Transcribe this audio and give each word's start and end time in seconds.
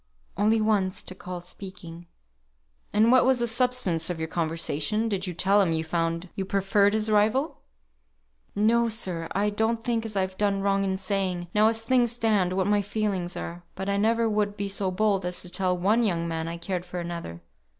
"Only 0.35 0.59
once 0.59 1.03
to 1.03 1.13
call 1.13 1.41
speaking." 1.41 2.07
"And 2.91 3.11
what 3.11 3.23
was 3.23 3.37
the 3.37 3.45
substance 3.45 4.09
of 4.09 4.17
your 4.17 4.27
conversation? 4.29 5.07
Did 5.07 5.27
you 5.27 5.35
tell 5.35 5.61
him 5.61 5.73
you 5.73 5.83
found 5.83 6.27
you 6.33 6.43
preferred 6.43 6.95
his 6.95 7.11
rival?" 7.11 7.59
"No, 8.55 8.87
sir. 8.89 9.27
I 9.33 9.51
don't 9.51 9.83
think 9.83 10.03
as 10.03 10.15
I've 10.15 10.39
done 10.39 10.61
wrong 10.61 10.83
in 10.83 10.97
saying, 10.97 11.49
now 11.53 11.67
as 11.67 11.83
things 11.83 12.11
stand, 12.13 12.53
what 12.53 12.65
my 12.65 12.81
feelings 12.81 13.37
are; 13.37 13.61
but 13.75 13.89
I 13.89 13.97
never 13.97 14.27
would 14.27 14.57
be 14.57 14.67
so 14.69 14.89
bold 14.89 15.23
as 15.23 15.39
to 15.43 15.51
tell 15.51 15.77
one 15.77 16.01
young 16.01 16.27
man 16.27 16.47
I 16.47 16.57
cared 16.57 16.83
for 16.83 16.99
another. 16.99 17.43